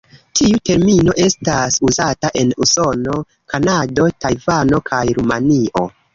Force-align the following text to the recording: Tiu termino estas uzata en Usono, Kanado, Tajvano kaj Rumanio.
Tiu 0.37 0.59
termino 0.69 1.13
estas 1.25 1.77
uzata 1.89 2.31
en 2.41 2.55
Usono, 2.65 3.19
Kanado, 3.53 4.09
Tajvano 4.27 4.83
kaj 4.91 5.05
Rumanio. 5.21 5.87